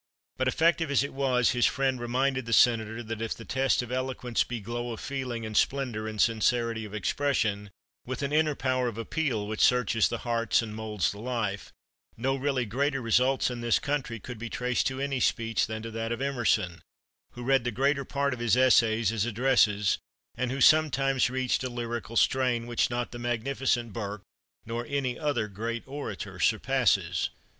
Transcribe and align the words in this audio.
But 0.37 0.47
effective 0.47 0.89
as 0.89 1.03
it 1.03 1.13
was, 1.13 1.51
his 1.51 1.67
friend 1.67 1.99
reminded 2.01 2.47
the 2.47 2.53
Senator 2.53 3.03
that 3.03 3.21
if 3.21 3.35
the 3.35 3.45
test 3.45 3.83
of 3.83 3.91
eloquence 3.91 4.43
be 4.43 4.59
glow 4.59 4.93
of 4.93 4.99
feeling 4.99 5.45
and 5.45 5.55
splendor 5.55 6.07
and 6.07 6.19
sincerity 6.19 6.85
of 6.85 6.95
expression, 6.95 7.69
with 8.03 8.23
an 8.23 8.33
inner 8.33 8.55
power 8.55 8.87
of 8.87 8.97
appeal 8.97 9.45
which 9.45 9.61
searches 9.61 10.09
the 10.09 10.17
heart 10.25 10.59
and 10.63 10.75
moulds 10.75 11.11
the 11.11 11.19
life, 11.19 11.71
no 12.17 12.35
really 12.35 12.65
greater 12.65 12.99
results 12.99 13.51
in 13.51 13.61
this 13.61 13.77
country 13.77 14.19
could 14.19 14.39
be 14.39 14.49
traced 14.49 14.87
to 14.87 14.99
any 14.99 15.19
speech 15.19 15.67
than 15.67 15.83
to 15.83 15.91
that 15.91 16.11
of 16.11 16.19
Emerson, 16.19 16.81
who 17.33 17.43
read 17.43 17.63
the 17.63 17.69
greater 17.69 18.03
part 18.03 18.33
of 18.33 18.39
his 18.39 18.57
essays 18.57 19.11
as 19.11 19.25
addresses, 19.27 19.99
and 20.35 20.49
who 20.49 20.61
sometimes 20.61 21.29
reached 21.29 21.63
a 21.63 21.69
lyrical 21.69 22.17
strain 22.17 22.65
which 22.65 22.89
not 22.89 23.11
the 23.11 23.19
magnificent 23.19 23.93
Burke 23.93 24.23
nor 24.65 24.83
any 24.89 25.19
other 25.19 25.47
great 25.47 25.83
orator 25.85 26.39
surpasses. 26.39 27.29